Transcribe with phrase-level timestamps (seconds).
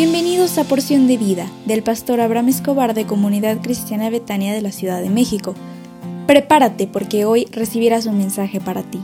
[0.00, 4.70] Bienvenidos a Porción de Vida del pastor Abraham Escobar de Comunidad Cristiana Betania de la
[4.70, 5.56] Ciudad de México.
[6.28, 9.00] Prepárate porque hoy recibirás un mensaje para ti.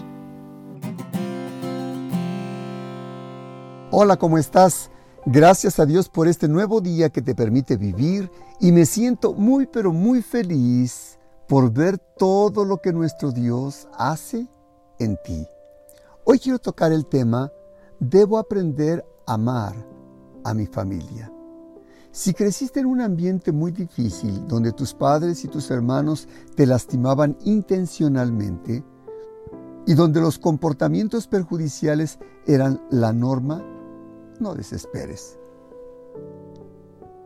[3.91, 4.89] Hola, ¿cómo estás?
[5.27, 8.31] Gracias a Dios por este nuevo día que te permite vivir
[8.61, 14.47] y me siento muy pero muy feliz por ver todo lo que nuestro Dios hace
[15.01, 15.45] en ti.
[16.23, 17.51] Hoy quiero tocar el tema,
[17.99, 19.94] debo aprender a amar
[20.45, 21.33] a mi familia.
[22.13, 27.37] Si creciste en un ambiente muy difícil donde tus padres y tus hermanos te lastimaban
[27.45, 28.85] intencionalmente
[29.85, 33.65] y donde los comportamientos perjudiciales eran la norma,
[34.39, 35.39] no desesperes.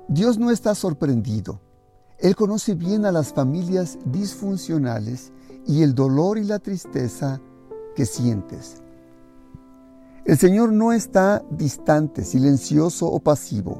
[0.09, 1.61] Dios no está sorprendido.
[2.19, 5.33] Él conoce bien a las familias disfuncionales
[5.67, 7.42] y el dolor y la tristeza
[7.95, 8.83] que sientes.
[10.29, 13.79] El Señor no está distante, silencioso o pasivo.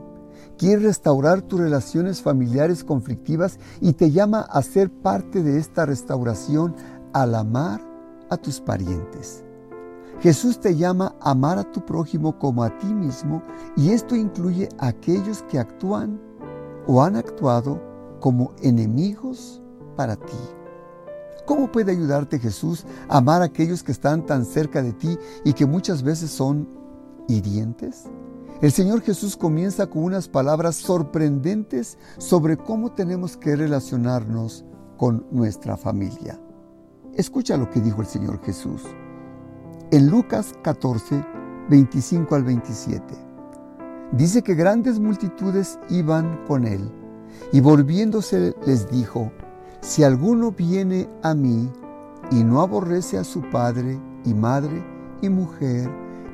[0.57, 6.75] Quiere restaurar tus relaciones familiares conflictivas y te llama a ser parte de esta restauración
[7.13, 7.83] al amar
[8.31, 9.45] a tus parientes.
[10.23, 13.43] Jesús te llama a amar a tu prójimo como a ti mismo
[13.77, 16.19] y esto incluye a aquellos que actúan
[16.87, 17.79] o han actuado
[18.21, 19.63] como enemigos
[19.97, 20.58] para ti.
[21.49, 25.55] ¿Cómo puede ayudarte Jesús a amar a aquellos que están tan cerca de ti y
[25.55, 26.69] que muchas veces son
[27.27, 28.05] hirientes?
[28.61, 34.67] El Señor Jesús comienza con unas palabras sorprendentes sobre cómo tenemos que relacionarnos
[34.99, 36.39] con nuestra familia.
[37.15, 38.83] Escucha lo que dijo el Señor Jesús
[39.91, 41.25] en Lucas 14,
[41.71, 43.03] 25 al 27.
[44.13, 46.93] Dice que grandes multitudes iban con él,
[47.53, 49.33] y volviéndose les dijo,
[49.81, 51.71] si alguno viene a mí
[52.31, 54.85] y no aborrece a su padre y madre
[55.23, 55.89] y mujer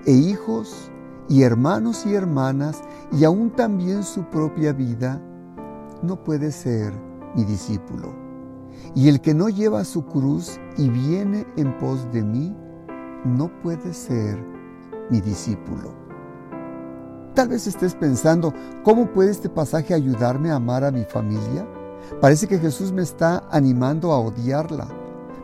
[0.06, 0.90] e hijos
[1.28, 2.82] y hermanos y hermanas
[3.12, 5.20] y aún también su propia vida,
[6.02, 6.92] no puede ser
[7.34, 8.12] mi discípulo.
[8.94, 12.54] Y el que no lleva su cruz y viene en pos de mí,
[13.24, 14.38] no puede ser
[15.10, 15.92] mi discípulo.
[17.34, 18.52] Tal vez estés pensando,
[18.84, 21.66] ¿cómo puede este pasaje ayudarme a amar a mi familia?
[22.20, 24.88] Parece que Jesús me está animando a odiarla,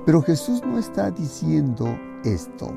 [0.07, 1.87] pero Jesús no está diciendo
[2.25, 2.73] esto.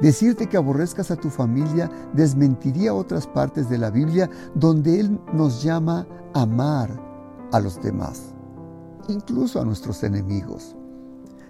[0.00, 5.62] Decirte que aborrezcas a tu familia desmentiría otras partes de la Biblia donde Él nos
[5.62, 6.90] llama a amar
[7.52, 8.34] a los demás,
[9.08, 10.76] incluso a nuestros enemigos.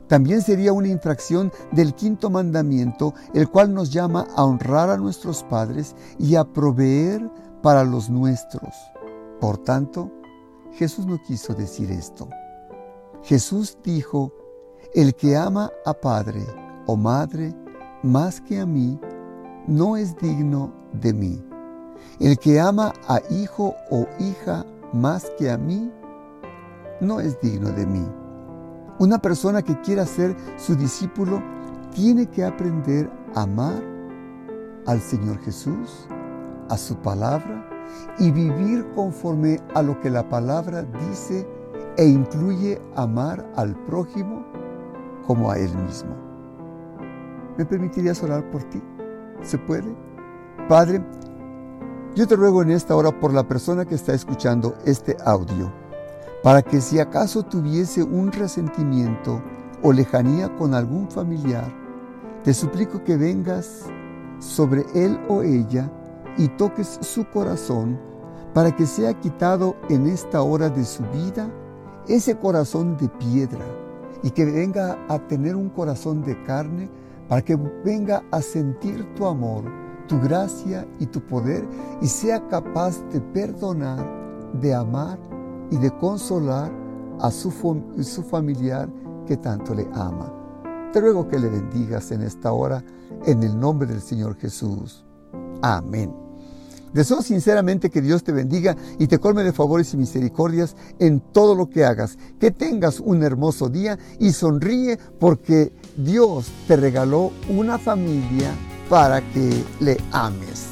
[0.09, 5.45] También sería una infracción del quinto mandamiento, el cual nos llama a honrar a nuestros
[5.45, 7.31] padres y a proveer
[7.63, 8.75] para los nuestros.
[9.41, 10.11] Por tanto,
[10.75, 12.29] Jesús no quiso decir esto.
[13.23, 14.33] Jesús dijo,
[14.95, 16.45] el que ama a padre
[16.87, 17.55] o madre
[18.03, 18.99] más que a mí,
[19.67, 21.45] no es digno de mí.
[22.19, 25.91] El que ama a hijo o hija más que a mí,
[27.01, 28.07] no es digno de mí.
[28.99, 31.43] Una persona que quiera ser su discípulo
[31.95, 33.83] tiene que aprender a amar
[34.87, 36.07] al Señor Jesús,
[36.69, 37.80] a su palabra
[38.19, 41.47] y vivir conforme a lo que la palabra dice
[41.97, 44.45] e incluye amar al prójimo
[45.27, 46.15] como a él mismo.
[47.57, 48.83] ¿Me permitirías orar por ti?
[49.43, 49.95] ¿Se puede?
[50.69, 51.03] Padre,
[52.15, 55.71] yo te ruego en esta hora por la persona que está escuchando este audio
[56.43, 59.43] para que si acaso tuviese un resentimiento
[59.83, 61.71] o lejanía con algún familiar,
[62.45, 63.85] te suplico que vengas
[64.39, 65.91] sobre él o ella
[66.37, 67.99] y toques su corazón
[68.55, 71.51] para que sea quitado en esta hora de su vida
[72.09, 73.65] ese corazón de piedra
[74.23, 76.91] y que venga a tener un corazón de carne
[77.29, 79.65] para que venga a sentir tu amor,
[80.09, 81.65] tu gracia y tu poder
[82.03, 84.05] y sea capaz de perdonar,
[84.61, 85.19] de amar
[85.71, 86.73] y de consolar
[87.21, 87.51] a su,
[88.03, 88.89] su familiar
[89.27, 90.33] que tanto le ama.
[90.93, 92.83] Te ruego que le bendigas en esta hora
[93.25, 95.05] en el nombre del Señor Jesús.
[95.63, 96.13] Amén.
[96.93, 101.55] Deseo sinceramente que Dios te bendiga y te colme de favores y misericordias en todo
[101.55, 102.19] lo que hagas.
[102.41, 108.51] Que tengas un hermoso día y sonríe porque Dios te regaló una familia
[108.89, 110.67] para que le ames.